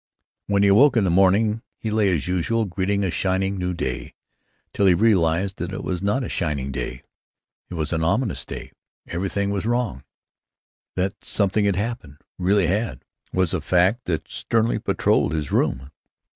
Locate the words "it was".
5.71-6.01, 7.69-7.93